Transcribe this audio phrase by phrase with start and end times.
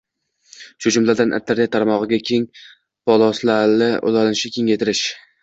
[0.85, 2.47] shu jumladan, Internet tarmog'iga keng
[3.11, 5.05] polosali ulanishni kengaytirish